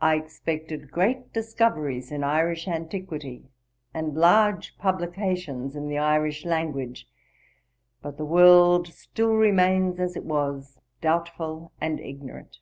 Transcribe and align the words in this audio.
I 0.00 0.14
expected 0.14 0.92
great 0.92 1.32
discoveries 1.32 2.12
in 2.12 2.22
Irish 2.22 2.68
antiquity, 2.68 3.50
and 3.92 4.14
large 4.14 4.78
publications 4.78 5.74
in 5.74 5.88
the 5.88 5.98
Irish 5.98 6.44
language; 6.44 7.08
but 8.00 8.16
the 8.16 8.24
world 8.24 8.86
still 8.86 9.34
remains 9.34 9.98
at 9.98 10.14
it 10.16 10.24
was, 10.24 10.78
doubtful 11.00 11.72
and 11.80 11.98
ignorant. 11.98 12.58